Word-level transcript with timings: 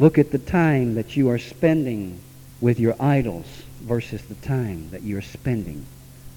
Look 0.00 0.18
at 0.18 0.32
the 0.32 0.38
time 0.38 0.94
that 0.96 1.16
you 1.16 1.30
are 1.30 1.38
spending 1.38 2.18
with 2.60 2.80
your 2.80 2.96
idols 2.98 3.46
versus 3.80 4.22
the 4.22 4.34
time 4.34 4.90
that 4.90 5.04
you're 5.04 5.22
spending 5.22 5.86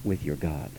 with 0.04 0.24
your 0.24 0.36
God. 0.36 0.70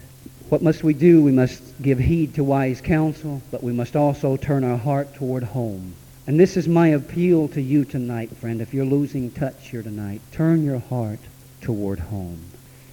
What 0.48 0.62
must 0.62 0.84
we 0.84 0.94
do? 0.94 1.20
We 1.20 1.32
must 1.32 1.82
give 1.82 1.98
heed 1.98 2.34
to 2.34 2.44
wise 2.44 2.80
counsel, 2.80 3.42
but 3.50 3.64
we 3.64 3.72
must 3.72 3.96
also 3.96 4.36
turn 4.36 4.62
our 4.62 4.76
heart 4.76 5.12
toward 5.14 5.42
home. 5.42 5.94
And 6.28 6.38
this 6.38 6.56
is 6.56 6.68
my 6.68 6.88
appeal 6.88 7.48
to 7.48 7.60
you 7.60 7.84
tonight, 7.84 8.36
friend. 8.36 8.60
If 8.60 8.72
you're 8.72 8.84
losing 8.84 9.32
touch 9.32 9.68
here 9.68 9.82
tonight, 9.82 10.20
turn 10.30 10.64
your 10.64 10.78
heart 10.78 11.20
toward 11.60 11.98
home. 11.98 12.38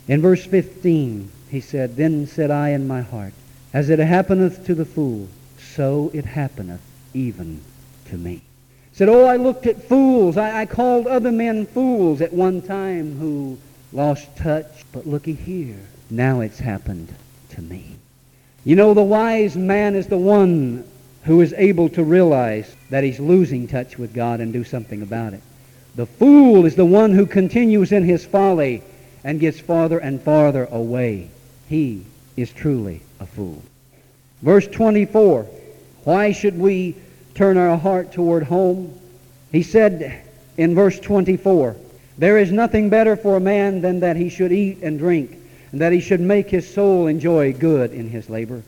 In 0.08 0.20
verse 0.20 0.45
15, 0.45 1.31
he 1.52 1.62
said, 1.62 1.95
Then 1.95 2.26
said 2.26 2.49
I 2.49 2.70
in 2.70 2.88
my 2.88 3.02
heart, 3.02 3.34
As 3.72 3.91
it 3.91 3.99
happeneth 3.99 4.66
to 4.66 4.73
the 4.73 4.86
fool, 4.86 5.27
so 5.59 6.09
it 6.12 6.26
happeneth 6.26 6.81
even 7.13 7.62
to 8.05 8.17
me. 8.17 8.41
Said, 8.95 9.09
Oh, 9.09 9.26
I 9.26 9.35
looked 9.35 9.67
at 9.67 9.84
fools. 9.84 10.38
I, 10.38 10.62
I 10.62 10.66
called 10.66 11.05
other 11.05 11.31
men 11.31 11.66
fools 11.66 12.22
at 12.22 12.31
one 12.31 12.62
time 12.62 13.18
who 13.20 13.58
lost 13.91 14.34
touch. 14.38 14.85
But 14.94 15.05
looky 15.05 15.34
here. 15.34 15.76
Now 16.09 16.40
it's 16.40 16.59
happened 16.59 17.13
to 17.49 17.62
me. 17.62 17.98
You 18.63 18.77
know, 18.77 18.94
the 18.94 19.04
wise 19.04 19.58
man 19.58 19.95
is 19.95 20.08
the 20.08 20.18
one 20.18 20.85
who 21.26 21.41
is 21.41 21.54
able 21.58 21.90
to 21.90 22.04
realize 22.05 22.73
that 22.90 23.04
he's 23.04 23.20
losing 23.20 23.68
touch 23.68 23.98
with 23.98 24.13
God 24.13 24.40
and 24.40 24.54
do 24.54 24.63
something 24.63 25.02
about 25.02 25.34
it. 25.34 25.41
The 25.96 26.05
fool 26.05 26.66
is 26.66 26.76
the 26.76 26.85
one 26.85 27.12
who 27.12 27.26
continues 27.26 27.91
in 27.91 28.04
his 28.04 28.26
folly 28.26 28.82
and 29.26 29.41
gets 29.41 29.59
farther 29.59 29.99
and 29.99 30.21
farther 30.21 30.70
away. 30.71 31.30
He 31.68 32.05
is 32.38 32.51
truly 32.54 33.01
a 33.20 33.26
fool. 33.26 33.62
Verse 34.41 34.68
24, 34.68 35.43
why 36.05 36.32
should 36.32 36.57
we 36.57 36.96
turn 37.36 37.58
our 37.58 37.78
heart 37.78 38.12
toward 38.12 38.44
home? 38.44 39.00
He 39.52 39.62
said 39.62 40.24
in 40.58 40.74
verse 40.74 41.00
24, 41.00 41.76
There 42.18 42.38
is 42.38 42.52
nothing 42.52 42.90
better 42.90 43.16
for 43.16 43.36
a 43.36 43.41
man 43.41 43.82
than 43.82 44.00
that 44.00 44.16
he 44.16 44.30
should 44.30 44.52
eat 44.52 44.80
and 44.82 44.98
drink, 44.98 45.38
and 45.72 45.82
that 45.82 45.91
he 45.91 46.02
should 46.02 46.22
make 46.22 46.50
his 46.50 46.72
soul 46.74 47.08
enjoy 47.08 47.54
good 47.54 47.94
in 47.94 48.10
his 48.10 48.30
labor. 48.30 48.63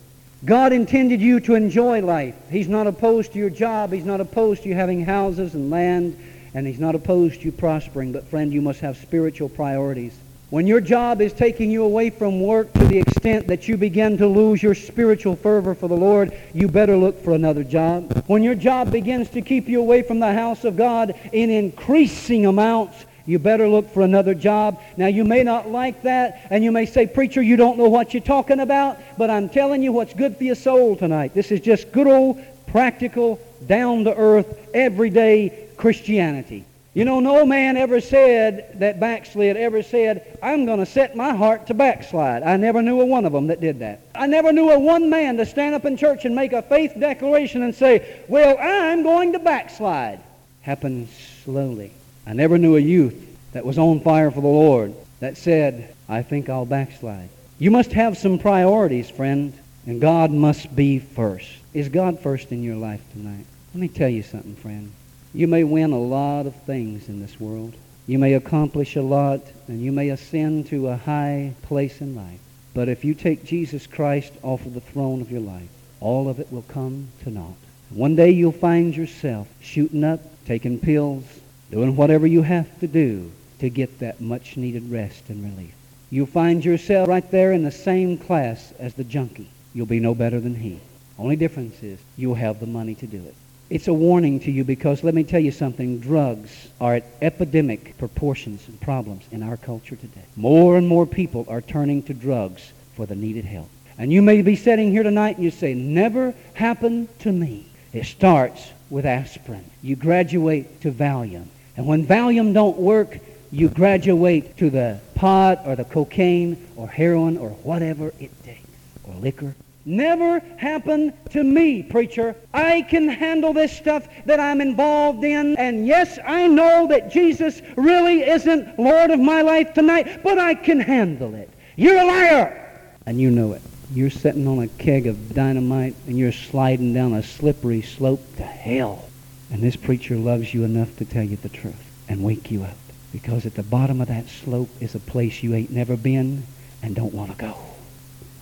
God 0.46 0.72
intended 0.72 1.20
you 1.20 1.40
to 1.42 1.56
enjoy 1.56 2.02
life. 2.02 2.36
He's 2.52 2.68
not 2.68 2.86
opposed 2.86 3.34
to 3.34 3.40
your 3.40 3.50
job. 3.50 3.92
He's 3.92 4.06
not 4.06 4.22
opposed 4.22 4.64
to 4.64 4.70
you 4.70 4.76
having 4.76 5.04
houses 5.04 5.56
and 5.56 5.72
land, 5.72 6.16
and 6.54 6.68
He's 6.68 6.80
not 6.80 6.96
opposed 6.96 7.40
to 7.40 7.46
you 7.46 7.52
prospering. 7.52 8.12
But, 8.12 8.28
friend, 8.28 8.54
you 8.54 8.62
must 8.62 8.82
have 8.82 8.98
spiritual 8.98 9.50
priorities. 9.50 10.16
When 10.50 10.66
your 10.66 10.80
job 10.80 11.20
is 11.20 11.34
taking 11.34 11.70
you 11.70 11.84
away 11.84 12.10
from 12.10 12.40
work 12.40 12.72
to 12.72 12.88
the 12.88 13.00
extent 13.00 13.48
that 13.48 13.68
you 13.68 13.76
begin 13.76 14.18
to 14.18 14.28
lose 14.28 14.64
your 14.64 14.76
spiritual 14.76 15.36
fervor 15.36 15.76
for 15.76 15.90
the 15.90 15.98
Lord, 15.98 16.32
you 16.54 16.70
better 16.70 16.96
look 16.96 17.22
for 17.22 17.34
another 17.34 17.66
job. 17.66 18.24
When 18.28 18.44
your 18.44 18.56
job 18.56 18.90
begins 18.90 19.30
to 19.32 19.42
keep 19.42 19.68
you 19.68 19.82
away 19.82 20.04
from 20.04 20.22
the 20.22 20.32
house 20.32 20.64
of 20.64 20.78
God 20.78 21.16
in 21.34 21.50
increasing 21.50 22.46
amounts, 22.46 23.06
you 23.26 23.40
better 23.40 23.68
look 23.68 23.94
for 23.94 24.04
another 24.04 24.34
job. 24.34 24.82
Now, 24.96 25.08
you 25.08 25.26
may 25.26 25.44
not 25.44 25.70
like 25.70 26.04
that, 26.04 26.48
and 26.50 26.64
you 26.64 26.72
may 26.72 26.86
say, 26.86 27.08
Preacher, 27.08 27.42
you 27.42 27.58
don't 27.58 27.78
know 27.78 27.90
what 27.90 28.14
you're 28.14 28.24
talking 28.24 28.62
about, 28.62 28.98
but 29.18 29.30
I'm 29.30 29.50
telling 29.50 29.84
you 29.84 29.92
what's 29.92 30.14
good 30.14 30.38
for 30.38 30.46
your 30.46 30.56
soul 30.56 30.96
tonight. 30.96 31.34
This 31.34 31.52
is 31.52 31.60
just 31.60 31.92
good 31.92 32.08
old, 32.08 32.42
practical, 32.68 33.38
down 33.66 34.06
to 34.06 34.16
earth, 34.16 34.58
everyday 34.74 35.68
Christianity. 35.76 36.64
You 36.98 37.06
know, 37.06 37.20
no 37.20 37.46
man 37.46 37.78
ever 37.78 38.02
said 38.02 38.80
that 38.80 39.00
backslid 39.00 39.56
ever 39.56 39.84
said, 39.84 40.40
I'm 40.42 40.66
going 40.66 40.80
to 40.80 40.86
set 40.88 41.16
my 41.16 41.36
heart 41.36 41.68
to 41.68 41.76
backslide. 41.76 42.42
I 42.42 42.58
never 42.58 42.82
knew 42.82 43.00
a 43.02 43.06
one 43.06 43.24
of 43.24 43.34
them 43.34 43.46
that 43.48 43.62
did 43.62 43.78
that. 43.82 44.02
I 44.16 44.26
never 44.26 44.52
knew 44.52 44.72
a 44.72 44.80
one 44.80 45.08
man 45.08 45.38
to 45.38 45.46
stand 45.46 45.76
up 45.76 45.86
in 45.86 45.96
church 45.96 46.26
and 46.26 46.36
make 46.36 46.54
a 46.54 46.64
faith 46.64 46.94
declaration 47.00 47.62
and 47.62 47.76
say, 47.76 48.24
Well, 48.28 48.58
I'm 48.60 49.04
going 49.04 49.34
to 49.34 49.38
backslide. 49.38 50.22
Happens 50.64 51.16
slowly. 51.44 51.92
I 52.26 52.34
never 52.34 52.58
knew 52.58 52.78
a 52.78 52.80
youth 52.80 53.38
that 53.52 53.64
was 53.64 53.78
on 53.78 54.00
fire 54.00 54.32
for 54.32 54.42
the 54.42 54.48
Lord 54.48 54.96
that 55.20 55.38
said, 55.38 55.94
I 56.10 56.24
think 56.24 56.50
I'll 56.50 56.66
backslide. 56.66 57.30
You 57.60 57.70
must 57.70 57.94
have 57.94 58.18
some 58.18 58.40
priorities, 58.40 59.08
friend, 59.08 59.54
and 59.86 60.02
God 60.02 60.32
must 60.32 60.76
be 60.76 60.98
first. 60.98 61.48
Is 61.76 61.90
God 61.90 62.20
first 62.22 62.52
in 62.52 62.64
your 62.64 62.76
life 62.76 63.04
tonight? 63.14 63.46
Let 63.76 63.82
me 63.82 63.88
tell 63.88 64.10
you 64.10 64.24
something, 64.24 64.56
friend. 64.56 64.92
You 65.38 65.48
may 65.48 65.64
win 65.64 65.92
a 65.92 66.00
lot 66.00 66.48
of 66.48 66.56
things 66.64 67.08
in 67.10 67.22
this 67.22 67.40
world. 67.40 67.76
You 68.08 68.18
may 68.18 68.34
accomplish 68.34 68.96
a 68.96 69.04
lot, 69.04 69.42
and 69.68 69.80
you 69.80 69.92
may 69.92 70.10
ascend 70.10 70.66
to 70.70 70.88
a 70.88 70.98
high 70.98 71.54
place 71.62 72.02
in 72.02 72.16
life. 72.16 72.40
But 72.74 72.90
if 72.90 73.06
you 73.06 73.14
take 73.14 73.46
Jesus 73.46 73.86
Christ 73.86 74.34
off 74.42 74.66
of 74.66 74.74
the 74.74 74.82
throne 74.82 75.22
of 75.22 75.30
your 75.32 75.42
life, 75.42 75.70
all 76.00 76.28
of 76.28 76.40
it 76.40 76.52
will 76.52 76.64
come 76.64 77.10
to 77.22 77.30
naught. 77.30 77.54
One 77.92 78.16
day 78.16 78.32
you'll 78.32 78.52
find 78.52 78.98
yourself 78.98 79.48
shooting 79.62 80.04
up, 80.04 80.22
taking 80.48 80.80
pills, 80.80 81.26
doing 81.70 81.96
whatever 81.96 82.26
you 82.26 82.42
have 82.42 82.80
to 82.80 82.88
do 82.88 83.32
to 83.60 83.70
get 83.70 84.00
that 84.00 84.20
much 84.20 84.58
needed 84.58 84.90
rest 84.90 85.30
and 85.30 85.44
relief. 85.44 85.76
You'll 86.10 86.26
find 86.26 86.66
yourself 86.66 87.08
right 87.08 87.30
there 87.30 87.54
in 87.54 87.64
the 87.64 87.70
same 87.70 88.18
class 88.18 88.74
as 88.80 88.96
the 88.96 89.04
junkie. 89.04 89.52
You'll 89.76 89.86
be 89.86 90.00
no 90.00 90.16
better 90.16 90.40
than 90.40 90.56
he. 90.56 90.80
Only 91.20 91.36
difference 91.36 91.84
is 91.84 92.00
you'll 92.18 92.34
have 92.34 92.60
the 92.60 92.66
money 92.66 92.96
to 92.96 93.06
do 93.06 93.18
it. 93.18 93.36
It's 93.70 93.90
a 93.90 93.94
warning 93.94 94.40
to 94.42 94.52
you 94.52 94.64
because 94.64 95.04
let 95.04 95.14
me 95.14 95.26
tell 95.26 95.42
you 95.42 95.52
something. 95.52 96.00
Drugs 96.00 96.70
are 96.80 96.96
at 96.96 97.06
epidemic 97.22 97.98
proportions 97.98 98.66
and 98.68 98.80
problems 98.80 99.26
in 99.30 99.44
our 99.44 99.58
culture 99.58 99.98
today. 99.98 100.24
More 100.38 100.78
and 100.78 100.88
more 100.88 101.06
people 101.06 101.46
are 101.50 101.60
turning 101.60 102.02
to 102.04 102.14
drugs 102.14 102.72
for 102.96 103.06
the 103.06 103.16
needed 103.16 103.44
help. 103.44 103.70
And 103.98 104.14
you 104.14 104.22
may 104.22 104.42
be 104.42 104.56
sitting 104.56 104.92
here 104.92 105.04
tonight 105.04 105.36
and 105.36 105.44
you 105.44 105.52
say, 105.52 105.74
never 105.74 106.34
happened 106.54 107.10
to 107.20 107.32
me. 107.32 107.66
It 107.92 108.06
starts 108.06 108.72
with 108.90 109.06
aspirin. 109.06 109.66
You 109.82 109.98
graduate 109.98 110.80
to 110.82 110.92
Valium. 110.92 111.48
And 111.76 111.86
when 111.86 112.08
Valium 112.08 112.54
don't 112.54 112.78
work, 112.78 113.20
you 113.52 113.68
graduate 113.68 114.56
to 114.58 114.70
the 114.70 115.02
pot 115.16 115.62
or 115.66 115.76
the 115.76 115.84
cocaine 115.84 116.68
or 116.78 116.88
heroin 116.88 117.38
or 117.38 117.50
whatever 117.50 118.14
it 118.20 118.32
takes, 118.44 118.70
or 119.04 119.14
liquor 119.16 119.56
Never 119.88 120.42
happened 120.58 121.14
to 121.30 121.42
me, 121.42 121.82
preacher. 121.82 122.36
I 122.54 122.82
can 122.82 123.08
handle 123.08 123.54
this 123.54 123.72
stuff 123.72 124.06
that 124.26 124.38
I'm 124.38 124.60
involved 124.60 125.24
in. 125.24 125.56
And 125.56 125.88
yes, 125.88 126.20
I 126.28 126.46
know 126.46 126.88
that 126.88 127.10
Jesus 127.10 127.62
really 127.78 128.22
isn't 128.24 128.78
Lord 128.78 129.12
of 129.12 129.22
my 129.22 129.44
life 129.44 129.74
tonight, 129.74 130.24
but 130.24 130.38
I 130.38 130.56
can 130.56 130.82
handle 130.82 131.34
it. 131.36 131.50
You're 131.78 132.00
a 132.00 132.06
liar. 132.06 132.90
And 133.06 133.22
you 133.22 133.32
know 133.32 133.54
it. 133.54 133.62
You're 133.94 134.10
sitting 134.10 134.46
on 134.46 134.60
a 134.60 134.68
keg 134.68 135.08
of 135.08 135.34
dynamite 135.34 135.96
and 136.06 136.18
you're 136.18 136.34
sliding 136.34 136.94
down 136.94 137.14
a 137.14 137.24
slippery 137.24 137.82
slope 137.82 138.36
to 138.36 138.44
hell. 138.44 139.08
And 139.54 139.62
this 139.62 139.78
preacher 139.78 140.18
loves 140.18 140.54
you 140.54 140.66
enough 140.66 140.98
to 140.98 141.06
tell 141.06 141.24
you 141.24 141.38
the 141.38 141.48
truth 141.48 141.90
and 142.10 142.26
wake 142.26 142.52
you 142.52 142.64
up. 142.64 142.76
Because 143.14 143.46
at 143.46 143.56
the 143.56 143.64
bottom 143.64 144.02
of 144.02 144.10
that 144.10 144.28
slope 144.28 144.70
is 144.82 144.96
a 144.96 145.00
place 145.00 145.42
you 145.42 145.56
ain't 145.56 145.72
never 145.72 145.96
been 145.96 146.44
and 146.84 146.94
don't 146.94 147.14
want 147.14 147.32
to 147.32 147.38
go. 147.38 147.67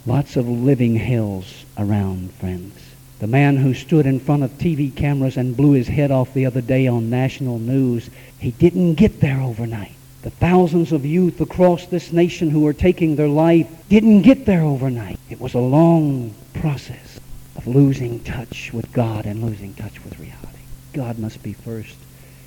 Lots 0.07 0.35
of 0.35 0.47
living 0.47 0.95
hells 0.97 1.65
around, 1.79 2.31
friends. 2.35 2.79
The 3.17 3.25
man 3.25 3.57
who 3.57 3.73
stood 3.73 4.05
in 4.05 4.19
front 4.19 4.43
of 4.43 4.51
TV 4.51 4.95
cameras 4.95 5.35
and 5.35 5.57
blew 5.57 5.71
his 5.71 5.87
head 5.87 6.11
off 6.11 6.33
the 6.33 6.45
other 6.45 6.61
day 6.61 6.85
on 6.85 7.09
national 7.09 7.57
news, 7.57 8.11
he 8.37 8.51
didn't 8.51 8.95
get 8.95 9.19
there 9.19 9.41
overnight. 9.41 9.95
The 10.21 10.29
thousands 10.29 10.91
of 10.91 11.05
youth 11.07 11.41
across 11.41 11.87
this 11.87 12.11
nation 12.11 12.51
who 12.51 12.67
are 12.67 12.73
taking 12.73 13.15
their 13.15 13.27
life 13.27 13.67
didn't 13.89 14.21
get 14.21 14.45
there 14.45 14.61
overnight. 14.61 15.19
It 15.29 15.41
was 15.41 15.55
a 15.55 15.59
long 15.59 16.35
process 16.53 17.19
of 17.55 17.65
losing 17.65 18.23
touch 18.23 18.71
with 18.73 18.91
God 18.93 19.25
and 19.25 19.43
losing 19.43 19.73
touch 19.73 20.03
with 20.03 20.19
reality. 20.19 20.59
God 20.93 21.17
must 21.17 21.41
be 21.41 21.53
first. 21.53 21.95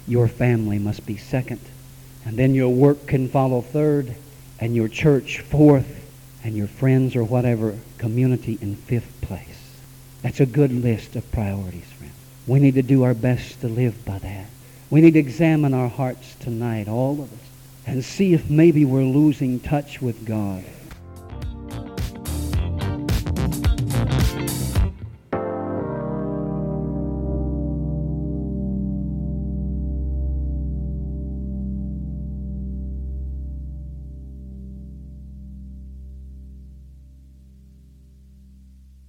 Your 0.07 0.29
family 0.29 0.79
must 0.79 1.05
be 1.07 1.17
second. 1.17 1.61
And 2.25 2.37
then 2.37 2.55
your 2.55 2.69
work 2.69 3.09
can 3.09 3.29
follow 3.29 3.63
third, 3.63 4.15
and 4.61 4.77
your 4.77 4.89
church 4.89 5.41
fourth, 5.41 6.08
and 6.49 6.57
your 6.57 6.67
friends 6.67 7.15
or 7.15 7.23
whatever 7.23 7.77
community 7.99 8.59
in 8.63 8.75
fifth 8.75 9.21
place. 9.21 9.77
That's 10.23 10.41
a 10.41 10.47
good 10.47 10.73
list 10.73 11.15
of 11.15 11.31
priorities, 11.31 11.85
friends. 11.99 12.15
We 12.47 12.59
need 12.59 12.77
to 12.77 12.83
do 12.83 13.03
our 13.03 13.13
best 13.13 13.61
to 13.61 13.69
live 13.69 14.03
by 14.07 14.19
that. 14.21 14.47
We 14.89 15.03
need 15.03 15.13
to 15.13 15.19
examine 15.19 15.75
our 15.75 15.91
hearts 15.91 16.35
tonight, 16.37 16.89
all 16.89 17.21
of 17.21 17.31
us, 17.31 17.39
and 17.87 18.03
see 18.03 18.33
if 18.33 18.49
maybe 18.49 18.87
we're 18.87 19.03
losing 19.03 19.61
touch 19.61 20.01
with 20.01 20.25
God. 20.25 20.65